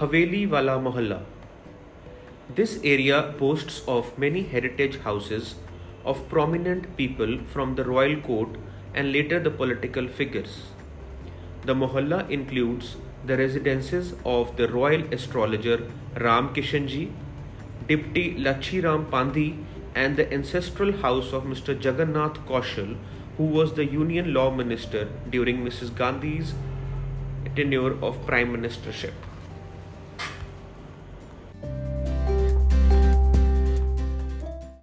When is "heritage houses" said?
4.44-5.56